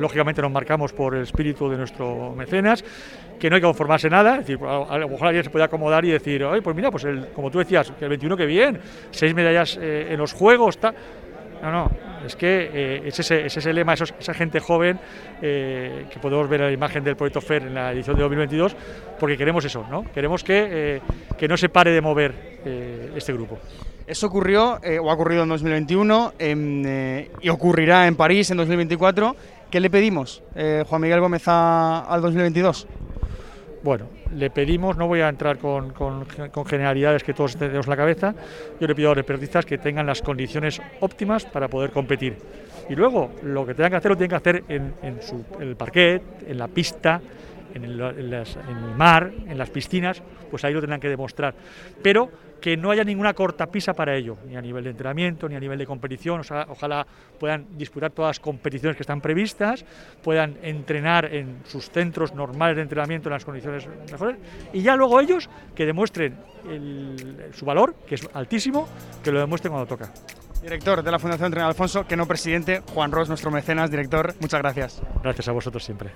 lógicamente 0.00 0.42
nos 0.42 0.50
marcamos 0.50 0.92
por 0.92 1.14
el 1.14 1.22
espíritu 1.22 1.68
de 1.68 1.76
nuestro 1.76 2.34
mecenas, 2.34 2.84
que 3.38 3.50
no 3.50 3.56
hay 3.56 3.60
que 3.62 3.66
conformarse 3.66 4.08
nada, 4.08 4.32
es 4.38 4.46
decir, 4.46 4.58
a, 4.64 4.98
lo 4.98 5.08
mejor 5.08 5.28
alguien 5.28 5.44
se 5.44 5.50
puede 5.50 5.64
acomodar 5.64 6.04
y 6.04 6.10
decir, 6.10 6.44
Ay, 6.44 6.60
pues 6.60 6.74
mira, 6.74 6.90
pues 6.90 7.04
el, 7.04 7.28
como 7.34 7.50
tú 7.50 7.58
decías, 7.58 7.92
el 8.00 8.08
21 8.08 8.36
que 8.36 8.46
bien, 8.46 8.80
seis 9.10 9.34
medallas 9.34 9.78
eh, 9.80 10.08
en 10.10 10.18
los 10.18 10.32
Juegos, 10.32 10.78
tal. 10.78 10.94
No, 11.64 11.70
no, 11.72 11.90
es 12.26 12.36
que 12.36 12.70
eh, 12.74 13.02
es, 13.06 13.18
ese, 13.18 13.46
es 13.46 13.56
ese 13.56 13.72
lema, 13.72 13.94
esos- 13.94 14.12
esa 14.20 14.34
gente 14.34 14.60
joven 14.60 14.98
eh, 15.40 16.04
que 16.12 16.18
podemos 16.20 16.46
ver 16.46 16.60
en 16.60 16.66
la 16.66 16.72
imagen 16.72 17.02
del 17.02 17.16
proyecto 17.16 17.40
FER 17.40 17.62
en 17.62 17.74
la 17.74 17.90
edición 17.92 18.16
de 18.16 18.22
2022, 18.22 18.76
porque 19.18 19.38
queremos 19.38 19.64
eso, 19.64 19.86
¿no? 19.90 20.04
Queremos 20.12 20.44
que, 20.44 20.68
eh, 20.96 21.00
que 21.38 21.48
no 21.48 21.56
se 21.56 21.70
pare 21.70 21.90
de 21.92 22.02
mover 22.02 22.34
este 23.16 23.32
grupo. 23.32 23.58
Eso 24.06 24.26
ocurrió 24.26 24.78
o 25.02 25.10
ha 25.10 25.14
ocurrido 25.14 25.42
en 25.44 25.48
2021 25.48 26.34
em, 26.38 26.82
eh, 26.86 27.30
y 27.40 27.48
ocurrirá 27.48 28.06
en 28.06 28.16
París 28.16 28.50
en 28.50 28.58
2024. 28.58 29.34
¿Qué 29.70 29.80
le 29.80 29.88
pedimos, 29.88 30.42
Juan 30.86 31.00
Miguel 31.00 31.20
Gómez, 31.20 31.42
a- 31.46 32.00
al 32.08 32.20
2022? 32.20 32.86
Bueno, 33.82 34.06
le 34.34 34.50
pedimos, 34.50 34.96
no 34.96 35.06
voy 35.06 35.20
a 35.20 35.28
entrar 35.28 35.58
con, 35.58 35.90
con- 35.92 36.26
generalidades 36.66 37.22
que 37.22 37.32
todos 37.34 37.56
tenemos 37.56 37.86
en 37.86 37.90
la 37.90 37.96
cabeza, 37.96 38.34
yo 38.80 38.86
le 38.86 38.94
pido 38.94 39.08
a 39.08 39.14
los 39.14 39.24
deportistas 39.26 39.64
que 39.64 39.78
tengan 39.78 40.06
las 40.06 40.22
condiciones 40.22 40.80
óptimas 41.00 41.44
para 41.46 41.68
poder 41.68 41.90
competir. 41.90 42.36
Y 42.88 42.94
luego, 42.94 43.30
lo 43.42 43.64
que 43.64 43.74
tengan 43.74 43.92
que 43.92 43.96
hacer, 43.96 44.10
lo 44.10 44.16
tienen 44.16 44.30
que 44.30 44.36
hacer 44.36 44.64
en, 44.68 44.94
en 45.02 45.22
su- 45.22 45.44
el 45.60 45.76
parquet, 45.76 46.22
en 46.46 46.58
la 46.58 46.68
pista, 46.68 47.20
en 47.74 47.84
el, 47.84 48.00
en 48.00 48.32
el 48.32 48.94
mar, 48.96 49.32
en 49.48 49.58
las 49.58 49.70
piscinas, 49.70 50.22
pues 50.50 50.64
ahí 50.64 50.72
lo 50.74 50.80
tendrán 50.80 51.00
que 51.00 51.08
demostrar. 51.08 51.54
Pero 52.02 52.30
que 52.64 52.78
no 52.78 52.90
haya 52.90 53.04
ninguna 53.04 53.34
cortapisa 53.34 53.92
para 53.92 54.16
ello, 54.16 54.38
ni 54.48 54.56
a 54.56 54.62
nivel 54.62 54.84
de 54.84 54.90
entrenamiento, 54.92 55.46
ni 55.50 55.54
a 55.54 55.60
nivel 55.60 55.78
de 55.78 55.84
competición. 55.84 56.40
O 56.40 56.44
sea, 56.44 56.64
ojalá 56.70 57.06
puedan 57.38 57.66
disputar 57.76 58.10
todas 58.10 58.30
las 58.30 58.40
competiciones 58.40 58.96
que 58.96 59.02
están 59.02 59.20
previstas, 59.20 59.84
puedan 60.22 60.56
entrenar 60.62 61.26
en 61.26 61.58
sus 61.66 61.90
centros 61.90 62.34
normales 62.34 62.76
de 62.76 62.82
entrenamiento 62.84 63.28
en 63.28 63.34
las 63.34 63.44
condiciones 63.44 63.86
mejores, 64.10 64.38
y 64.72 64.80
ya 64.80 64.96
luego 64.96 65.20
ellos 65.20 65.50
que 65.74 65.84
demuestren 65.84 66.38
el- 66.66 67.50
su 67.52 67.66
valor, 67.66 67.96
que 68.06 68.14
es 68.14 68.26
altísimo, 68.32 68.88
que 69.22 69.30
lo 69.30 69.40
demuestren 69.40 69.70
cuando 69.70 69.86
toca. 69.86 70.10
Director 70.62 71.02
de 71.02 71.10
la 71.10 71.18
Fundación 71.18 71.50
Trinidad 71.50 71.68
Alfonso, 71.68 72.06
que 72.06 72.16
no 72.16 72.24
presidente, 72.24 72.80
Juan 72.94 73.12
Ros, 73.12 73.28
nuestro 73.28 73.50
mecenas, 73.50 73.90
director, 73.90 74.32
muchas 74.40 74.62
gracias. 74.62 75.02
Gracias 75.22 75.48
a 75.48 75.52
vosotros 75.52 75.84
siempre. 75.84 76.12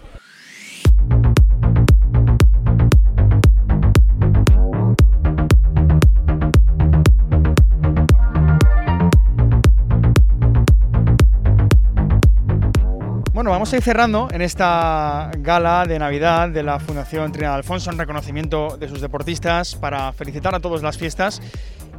Bueno, 13.38 13.52
vamos 13.52 13.72
a 13.72 13.76
ir 13.76 13.82
cerrando 13.84 14.26
en 14.32 14.42
esta 14.42 15.30
gala 15.38 15.84
de 15.86 15.96
Navidad 15.96 16.48
de 16.48 16.64
la 16.64 16.80
Fundación 16.80 17.30
Trinidad 17.30 17.54
Alfonso 17.54 17.88
en 17.92 17.96
reconocimiento 17.96 18.76
de 18.76 18.88
sus 18.88 19.00
deportistas 19.00 19.76
para 19.76 20.12
felicitar 20.12 20.56
a 20.56 20.58
todos 20.58 20.82
las 20.82 20.98
fiestas. 20.98 21.40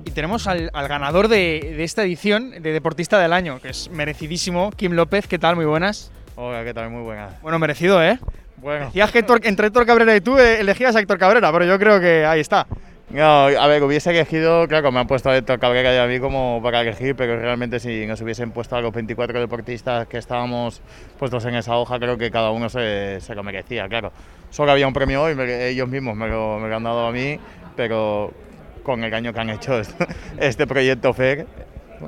Y 0.03 0.11
tenemos 0.11 0.47
al, 0.47 0.69
al 0.73 0.89
ganador 0.89 1.29
de, 1.29 1.75
de 1.77 1.83
esta 1.85 2.03
edición 2.03 2.61
de 2.61 2.73
Deportista 2.73 3.17
del 3.19 3.31
Año, 3.31 3.61
que 3.61 3.69
es 3.69 3.89
merecidísimo, 3.89 4.71
Kim 4.71 4.91
López. 4.91 5.27
¿Qué 5.27 5.39
tal? 5.39 5.55
Muy 5.55 5.63
buenas. 5.63 6.11
Hola, 6.35 6.65
¿qué 6.65 6.73
tal? 6.73 6.89
Muy 6.89 7.03
buena. 7.03 7.29
Bueno, 7.41 7.57
merecido, 7.57 8.03
¿eh? 8.03 8.19
Bueno, 8.57 8.87
Decías 8.87 9.09
que 9.09 9.25
entre 9.43 9.67
Héctor 9.67 9.85
Cabrera 9.85 10.13
y 10.17 10.19
tú 10.19 10.37
eh, 10.37 10.59
elegías 10.59 10.93
a 10.97 10.99
Héctor 10.99 11.19
Cabrera, 11.19 11.53
pero 11.53 11.63
yo 11.63 11.79
creo 11.79 12.01
que 12.01 12.25
ahí 12.25 12.41
está. 12.41 12.67
No, 13.11 13.23
a 13.47 13.67
ver, 13.67 13.81
hubiese 13.83 14.11
elegido, 14.11 14.67
claro, 14.67 14.91
me 14.91 14.99
han 14.99 15.07
puesto 15.07 15.33
Héctor 15.33 15.59
Cabrera 15.59 15.93
y 15.93 15.97
a 15.97 16.05
mí 16.05 16.19
como 16.19 16.59
para 16.61 16.81
elegir, 16.81 17.15
pero 17.15 17.39
realmente 17.39 17.79
si 17.79 18.05
nos 18.05 18.21
hubiesen 18.21 18.51
puesto 18.51 18.75
a 18.75 18.81
los 18.81 18.93
24 18.93 19.39
deportistas 19.39 20.07
que 20.07 20.17
estábamos 20.19 20.79
puestos 21.17 21.43
en 21.45 21.55
esa 21.55 21.75
hoja, 21.75 21.97
creo 21.97 22.17
que 22.19 22.29
cada 22.29 22.51
uno 22.51 22.69
se, 22.69 23.19
se 23.19 23.33
lo 23.33 23.41
merecía, 23.41 23.87
claro. 23.87 24.11
Solo 24.51 24.71
había 24.71 24.87
un 24.87 24.93
premio 24.93 25.23
hoy, 25.23 25.33
me- 25.33 25.69
ellos 25.69 25.87
mismos 25.89 26.15
me 26.15 26.27
lo, 26.27 26.59
me 26.59 26.69
lo 26.69 26.75
han 26.75 26.83
dado 26.83 27.07
a 27.07 27.11
mí, 27.11 27.39
pero 27.75 28.31
con 28.83 29.03
el 29.03 29.13
año 29.13 29.33
que 29.33 29.39
han 29.39 29.49
hecho 29.49 29.79
este, 29.79 30.05
este 30.39 30.67
proyecto 30.67 31.11
FER, 31.13 31.47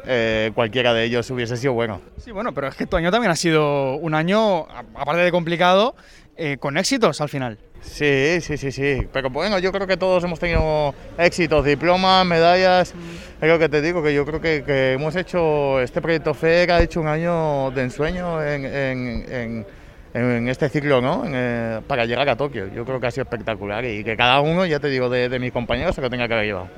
eh, 0.06 0.52
cualquiera 0.54 0.94
de 0.94 1.04
ellos 1.06 1.30
hubiese 1.32 1.58
sido 1.58 1.74
bueno. 1.74 2.00
Sí, 2.18 2.32
bueno, 2.32 2.54
pero 2.54 2.68
es 2.68 2.76
que 2.76 2.86
tu 2.86 2.96
año 2.96 3.10
también 3.12 3.32
ha 3.32 3.36
sido 3.36 3.96
un 3.96 4.14
año, 4.14 4.68
aparte 4.96 5.22
de 5.22 5.32
complicado, 5.32 5.96
eh, 6.38 6.58
con 6.60 6.78
éxitos 6.78 7.22
al 7.22 7.30
final. 7.30 7.58
Sí, 7.82 8.40
sí, 8.42 8.58
sí, 8.58 8.72
sí. 8.72 9.08
Pero 9.12 9.30
bueno, 9.30 9.60
yo 9.60 9.72
creo 9.72 9.88
que 9.88 9.98
todos 9.98 10.24
hemos 10.24 10.40
tenido 10.40 10.94
éxitos, 11.18 11.66
diplomas, 11.66 12.26
medallas. 12.26 12.94
Es 13.42 13.50
lo 13.50 13.58
que 13.60 13.70
te 13.70 13.82
digo, 13.82 14.04
que 14.04 14.14
yo 14.14 14.26
creo 14.26 14.40
que, 14.40 14.64
que 14.64 14.94
hemos 14.94 15.16
hecho, 15.16 15.80
este 15.82 16.00
proyecto 16.02 16.34
FER 16.34 16.72
ha 16.72 16.82
hecho 16.82 17.02
un 17.02 17.08
año 17.08 17.72
de 17.72 17.82
ensueño 17.84 18.42
en, 18.44 18.66
en- 18.66 19.26
en- 19.32 19.66
en 20.14 20.48
este 20.50 20.68
ciclo, 20.70 21.02
¿no? 21.02 21.24
Eh, 21.26 21.80
para 21.88 22.06
llegar 22.06 22.28
a 22.30 22.36
Tokio. 22.36 22.68
Yo 22.74 22.86
creo 22.86 23.00
que 23.00 23.08
ha 23.08 23.12
sido 23.12 23.24
espectacular 23.24 23.84
y 23.86 24.04
que 24.04 24.16
cada 24.18 24.42
uno, 24.42 24.66
ya 24.66 24.80
te 24.80 24.90
digo, 24.90 25.10
de, 25.10 25.30
de 25.30 25.40
mis 25.40 25.52
compañeros 25.52 25.96
se 25.96 26.02
lo 26.02 26.10
tenga 26.10 26.28
que 26.28 26.34
haber 26.34 26.46
llevado. 26.46 26.70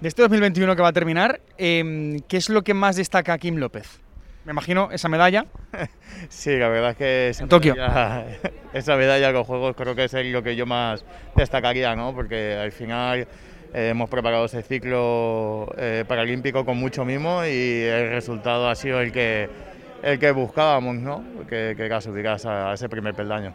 De 0.00 0.08
este 0.08 0.22
2021 0.22 0.74
que 0.76 0.82
va 0.82 0.88
a 0.88 0.92
terminar, 0.92 1.40
em, 1.56 2.18
¿qué 2.28 2.36
es 2.36 2.48
lo 2.50 2.62
que 2.62 2.74
más 2.74 2.96
destaca 2.96 3.38
Kim 3.38 3.56
López? 3.56 4.00
Me 4.44 4.52
imagino 4.52 4.90
esa 4.92 5.08
medalla. 5.08 5.46
Sí, 6.28 6.56
la 6.56 6.68
verdad 6.68 6.90
es 6.92 6.96
que 6.96 7.28
esa 7.30 7.42
En 7.42 7.48
Tokio. 7.48 7.74
medalla- 7.74 8.26
esa 8.72 8.96
medalla 8.96 9.30
los 9.32 9.46
Juegos 9.46 9.74
creo 9.76 9.94
que 9.94 10.04
es 10.04 10.12
lo 10.14 10.42
que 10.42 10.54
yo 10.56 10.64
más 10.66 11.04
destacaría, 11.36 11.94
¿no? 11.96 12.14
Porque 12.14 12.54
al 12.56 12.70
final 12.72 13.26
eh, 13.74 13.88
hemos 13.90 14.08
preparado 14.08 14.44
ese 14.44 14.62
ciclo 14.62 15.68
eh, 15.76 16.04
paralímpico 16.06 16.64
con 16.64 16.76
mucho 16.78 17.04
mimo 17.04 17.44
y 17.44 17.82
el 17.82 18.10
resultado 18.10 18.68
ha 18.68 18.74
sido 18.74 19.00
el 19.00 19.12
que, 19.12 19.48
el 20.02 20.18
que 20.18 20.30
buscábamos, 20.30 20.96
¿no? 20.96 21.24
Que, 21.48 21.74
que 21.76 21.88
a, 22.46 22.70
a 22.70 22.74
ese 22.74 22.88
primer 22.88 23.14
peldaño. 23.14 23.54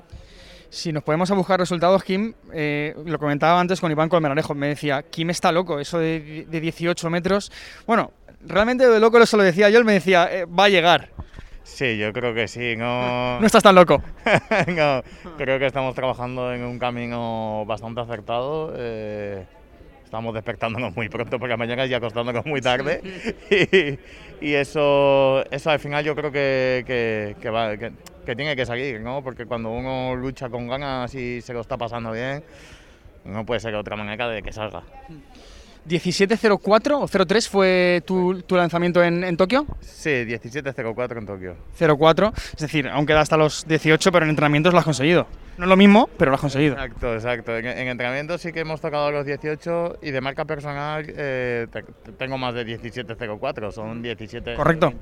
Si 0.71 0.91
nos 0.93 1.03
podemos 1.03 1.29
a 1.31 1.33
buscar 1.33 1.59
resultados, 1.59 2.03
Kim, 2.03 2.33
eh, 2.53 2.93
lo 3.05 3.17
comentaba 3.17 3.59
antes 3.59 3.79
con 3.81 3.91
Iván 3.91 4.07
Colmenarejo, 4.09 4.53
me 4.53 4.67
decía, 4.67 5.03
Kim 5.03 5.29
está 5.31 5.51
loco, 5.51 5.79
eso 5.79 5.97
de, 5.97 6.45
de 6.47 6.59
18 6.61 7.09
metros. 7.09 7.51
Bueno, 7.87 8.11
realmente 8.45 8.87
de 8.87 8.99
loco 8.99 9.25
se 9.25 9.35
lo 9.35 9.43
decía 9.43 9.69
yo, 9.71 9.79
él 9.79 9.85
me 9.85 9.93
decía, 9.93 10.29
eh, 10.31 10.45
va 10.45 10.65
a 10.65 10.69
llegar. 10.69 11.09
Sí, 11.63 11.97
yo 11.97 12.13
creo 12.13 12.33
que 12.35 12.47
sí, 12.47 12.75
no... 12.75 13.39
No 13.39 13.45
estás 13.45 13.63
tan 13.63 13.73
loco. 13.75 14.03
no, 14.67 15.03
creo 15.37 15.57
que 15.59 15.65
estamos 15.65 15.95
trabajando 15.95 16.53
en 16.53 16.63
un 16.63 16.77
camino 16.77 17.63
bastante 17.65 18.01
acertado. 18.01 18.73
eh, 18.77 19.45
estamos 20.03 20.33
despertándonos 20.33 20.95
muy 20.95 21.09
pronto 21.09 21.37
por 21.39 21.49
la 21.49 21.57
mañana 21.57 21.85
y 21.87 21.93
acostándonos 21.93 22.45
muy 22.45 22.61
tarde. 22.61 23.01
Y, 24.41 24.47
y 24.49 24.53
eso, 24.53 25.43
eso 25.51 25.69
al 25.71 25.79
final 25.79 26.03
yo 26.05 26.15
creo 26.15 26.31
que, 26.31 26.83
que, 26.87 27.35
que 27.41 27.49
va- 27.49 27.75
que- 27.75 27.91
que 28.29 28.35
tiene 28.35 28.55
que 28.55 28.65
salir, 28.65 29.01
¿no? 29.01 29.23
Porque 29.23 29.45
cuando 29.47 29.71
uno 29.71 30.15
lucha 30.15 30.49
con 30.49 30.67
ganas 30.67 31.13
y 31.15 31.41
se 31.41 31.51
lo 31.51 31.61
está 31.61 31.77
pasando 31.77 32.11
bien, 32.11 32.43
no 33.25 33.43
puede 33.45 33.59
ser 33.59 33.73
otra 33.75 33.95
manera 33.95 34.29
de 34.29 34.43
que 34.43 34.51
salga. 34.51 34.83
17.04 35.87 36.91
o 37.01 37.25
03 37.25 37.49
fue 37.49 38.03
tu, 38.05 38.41
tu 38.43 38.55
lanzamiento 38.55 39.01
en, 39.03 39.23
en 39.23 39.35
Tokio. 39.37 39.65
Sí, 39.81 40.09
17.04 40.09 41.17
en 41.17 41.25
Tokio. 41.25 41.55
04, 41.97 42.33
es 42.35 42.59
decir, 42.61 42.87
aún 42.87 43.05
queda 43.07 43.21
hasta 43.21 43.37
los 43.37 43.65
18, 43.67 44.11
pero 44.11 44.25
en 44.25 44.29
entrenamientos 44.29 44.73
lo 44.73 44.79
has 44.79 44.85
conseguido. 44.85 45.25
No 45.57 45.65
es 45.65 45.69
lo 45.69 45.75
mismo, 45.77 46.07
pero 46.17 46.29
lo 46.31 46.35
has 46.35 46.41
conseguido. 46.41 46.73
Exacto, 46.75 47.13
exacto. 47.15 47.57
En, 47.57 47.65
en 47.65 47.87
entrenamiento 47.87 48.37
sí 48.37 48.51
que 48.51 48.59
hemos 48.59 48.79
tocado 48.81 49.09
los 49.11 49.25
18 49.25 49.99
y 50.03 50.11
de 50.11 50.21
marca 50.21 50.45
personal 50.45 51.03
eh, 51.07 51.65
te- 51.71 52.11
tengo 52.17 52.37
más 52.37 52.53
de 52.53 52.65
17.04, 52.67 53.71
son 53.71 54.03
17.23. 54.03 54.55
Correcto. 54.55 54.93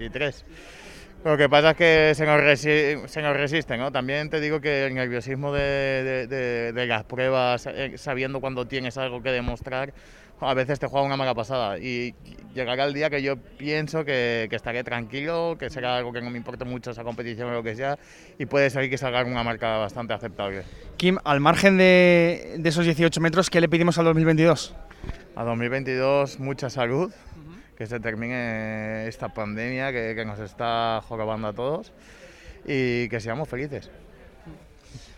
Lo 1.28 1.36
que 1.38 1.50
pasa 1.50 1.72
es 1.72 1.76
que 1.78 2.14
se 2.16 2.26
nos, 2.26 2.40
resi- 2.40 3.06
se 3.08 3.22
nos 3.22 3.36
resiste, 3.36 3.76
¿no? 3.76 3.92
También 3.92 4.30
te 4.30 4.40
digo 4.40 4.62
que 4.62 4.86
el 4.86 4.96
nerviosismo 4.96 5.52
de, 5.52 5.62
de- 5.62 6.28
de- 6.28 6.72
de 6.72 6.86
las 6.88 7.04
pruebas, 7.04 7.68
eh, 7.68 7.98
sabiendo 7.98 8.40
cuando 8.40 8.66
tienes 8.66 8.98
algo 8.98 9.22
que 9.22 9.32
demostrar, 9.32 9.94
a 10.40 10.54
veces 10.54 10.80
te 10.80 10.88
juega 10.88 11.06
una 11.06 11.18
mala 11.18 11.34
pasada. 11.36 11.80
Y 11.80 12.16
llegará 12.56 12.86
el 12.86 12.94
día 12.94 13.10
que 13.10 13.22
yo 13.22 13.36
pienso 13.36 14.06
que, 14.06 14.48
que 14.50 14.56
estaré 14.56 14.86
tranquilo, 14.86 15.58
que 15.60 15.70
será 15.70 15.98
algo 15.98 16.14
que 16.14 16.22
no 16.22 16.30
me 16.30 16.38
importe 16.38 16.64
mucho 16.64 16.92
esa 16.92 17.04
competición 17.04 17.50
o 17.50 17.54
lo 17.56 17.64
que 17.64 17.76
sea, 17.76 17.98
y 18.40 18.46
puede 18.46 18.70
salir 18.70 18.90
que 18.90 18.98
salga 18.98 19.22
una 19.26 19.44
marca 19.44 19.76
bastante 19.80 20.14
aceptable. 20.14 20.62
Kim, 20.96 21.18
al 21.26 21.42
margen 21.42 21.78
de, 21.78 22.56
de 22.58 22.70
esos 22.70 22.86
18 22.86 23.20
metros, 23.20 23.50
¿qué 23.50 23.60
le 23.60 23.68
pedimos 23.68 23.98
al 23.98 24.06
2022? 24.06 24.74
A 25.36 25.44
2022 25.44 26.40
mucha 26.40 26.70
salud, 26.70 27.12
que 27.78 27.86
se 27.86 28.00
termine 28.00 29.08
esta 29.08 29.30
pandemia 29.30 29.92
que, 29.92 30.14
que 30.16 30.26
nos 30.26 30.40
está 30.40 31.02
jorobando 31.08 31.48
a 31.50 31.54
todos 31.54 31.92
y 32.66 33.08
que 33.10 33.20
seamos 33.20 33.48
felices. 33.48 33.90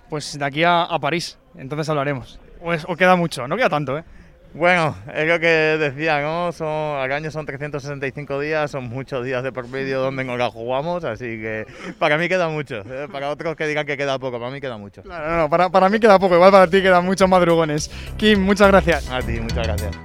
Pues 0.09 0.37
de 0.37 0.43
aquí 0.45 0.63
a, 0.63 0.83
a 0.83 0.99
París, 0.99 1.37
entonces 1.55 1.87
hablaremos. 1.89 2.39
O, 2.61 2.73
es- 2.73 2.85
o 2.87 2.95
queda 2.95 3.15
mucho, 3.15 3.47
no 3.47 3.55
queda 3.55 3.69
tanto, 3.69 3.97
¿eh? 3.97 4.03
Bueno, 4.51 4.95
es 5.13 5.27
lo 5.27 5.39
que 5.39 5.45
decía, 5.47 6.21
¿no? 6.21 6.51
Son, 6.51 6.67
al 6.97 7.11
año 7.11 7.29
son 7.29 7.45
365 7.45 8.39
días, 8.39 8.71
son 8.71 8.85
muchos 8.89 9.23
días 9.23 9.43
de 9.43 9.51
por 9.51 9.67
medio 9.67 10.01
donde 10.01 10.23
no 10.23 10.37
la 10.37 10.49
jugamos, 10.49 11.03
así 11.05 11.23
que 11.39 11.67
para 11.99 12.17
mí 12.17 12.27
queda 12.27 12.49
mucho. 12.49 12.77
¿eh? 12.79 13.07
Para 13.11 13.29
otros 13.29 13.55
que 13.55 13.67
digan 13.67 13.85
que 13.85 13.95
queda 13.95 14.17
poco, 14.17 14.39
para 14.39 14.49
mí 14.51 14.59
queda 14.59 14.77
mucho. 14.77 15.03
Claro, 15.03 15.37
no, 15.37 15.49
para, 15.51 15.69
para 15.69 15.87
mí 15.87 15.99
queda 15.99 16.17
poco, 16.17 16.33
igual 16.33 16.51
para 16.51 16.65
ti 16.67 16.81
quedan 16.81 17.05
muchos 17.05 17.29
madrugones. 17.29 17.91
Kim, 18.17 18.41
muchas 18.41 18.69
gracias. 18.69 19.07
A 19.11 19.21
ti, 19.21 19.39
muchas 19.39 19.67
gracias. 19.67 19.95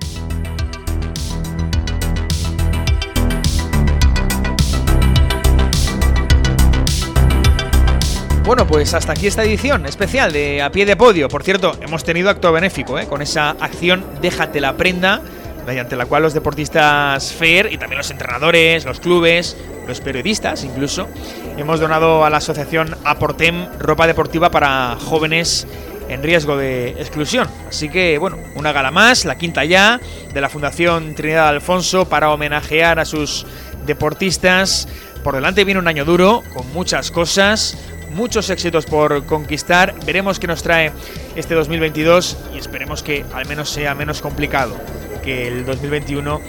Bueno, 8.44 8.66
pues 8.66 8.92
hasta 8.92 9.12
aquí 9.12 9.26
esta 9.26 9.42
edición 9.42 9.86
especial 9.86 10.30
de 10.30 10.60
A 10.60 10.70
Pie 10.70 10.84
de 10.84 10.96
Podio. 10.96 11.28
Por 11.28 11.42
cierto, 11.42 11.78
hemos 11.80 12.04
tenido 12.04 12.28
acto 12.28 12.52
benéfico 12.52 12.98
¿eh? 12.98 13.06
con 13.06 13.22
esa 13.22 13.50
acción 13.58 14.04
Déjate 14.20 14.60
la 14.60 14.76
prenda, 14.76 15.22
mediante 15.66 15.96
la 15.96 16.04
cual 16.04 16.24
los 16.24 16.34
deportistas 16.34 17.32
FAIR 17.32 17.72
y 17.72 17.78
también 17.78 17.96
los 17.96 18.10
entrenadores, 18.10 18.84
los 18.84 19.00
clubes, 19.00 19.56
los 19.88 20.02
periodistas 20.02 20.62
incluso, 20.62 21.08
hemos 21.56 21.80
donado 21.80 22.22
a 22.22 22.28
la 22.28 22.36
asociación 22.36 22.94
Aportem 23.02 23.66
ropa 23.78 24.06
deportiva 24.06 24.50
para 24.50 24.98
jóvenes 25.00 25.66
en 26.10 26.22
riesgo 26.22 26.58
de 26.58 26.90
exclusión. 26.90 27.48
Así 27.70 27.88
que, 27.88 28.18
bueno, 28.18 28.36
una 28.56 28.72
gala 28.72 28.90
más, 28.90 29.24
la 29.24 29.38
quinta 29.38 29.64
ya, 29.64 29.98
de 30.34 30.40
la 30.42 30.50
Fundación 30.50 31.14
Trinidad 31.14 31.48
Alfonso 31.48 32.04
para 32.10 32.30
homenajear 32.30 32.98
a 32.98 33.06
sus 33.06 33.46
deportistas. 33.86 34.86
Por 35.22 35.34
delante 35.34 35.64
viene 35.64 35.80
un 35.80 35.88
año 35.88 36.04
duro, 36.04 36.42
con 36.52 36.70
muchas 36.74 37.10
cosas, 37.10 37.78
muchos 38.14 38.48
éxitos 38.50 38.86
por 38.86 39.26
conquistar. 39.26 39.94
Veremos 40.06 40.38
qué 40.38 40.46
nos 40.46 40.62
trae 40.62 40.92
este 41.36 41.54
2022 41.54 42.36
y 42.54 42.58
esperemos 42.58 43.02
que 43.02 43.24
al 43.34 43.46
menos 43.46 43.68
sea 43.68 43.94
menos 43.94 44.22
complicado 44.22 44.76
que 45.22 45.48
el 45.48 45.66
2021 45.66 46.40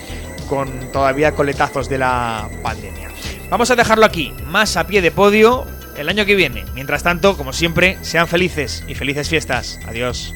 con 0.48 0.92
todavía 0.92 1.34
coletazos 1.34 1.90
de 1.90 1.98
la 1.98 2.50
pandemia. 2.62 3.10
Vamos 3.50 3.72
a 3.72 3.76
dejarlo 3.76 4.06
aquí, 4.06 4.34
más 4.46 4.78
a 4.78 4.86
pie 4.88 5.02
de 5.02 5.12
podio 5.12 5.66
el 5.98 6.08
año 6.10 6.26
que 6.26 6.36
viene. 6.36 6.66
Mientras 6.74 7.04
tanto, 7.04 7.38
como 7.38 7.54
siempre, 7.54 7.98
sean 8.02 8.28
felices 8.28 8.84
y 8.88 8.96
felices 8.96 9.30
fiestas. 9.30 9.80
Adiós. 9.88 10.34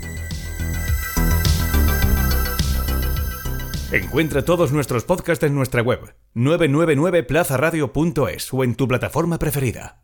Encuentra 3.91 4.43
todos 4.43 4.71
nuestros 4.71 5.03
podcasts 5.03 5.43
en 5.43 5.55
nuestra 5.55 5.81
web 5.81 6.13
999plazaradio.es 6.35 8.53
o 8.53 8.63
en 8.63 8.75
tu 8.75 8.87
plataforma 8.87 9.39
preferida. 9.39 10.03